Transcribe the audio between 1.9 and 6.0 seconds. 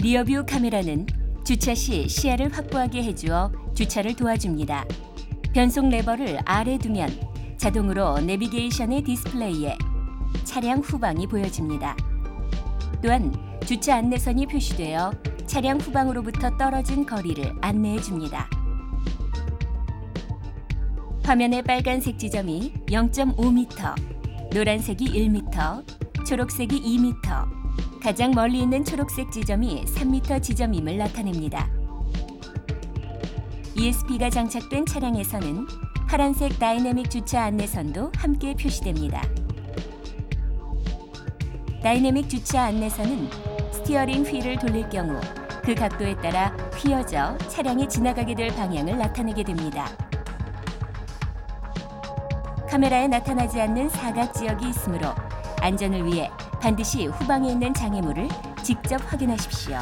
시야를 확보하게 해주어 주차를 도와줍니다. 변속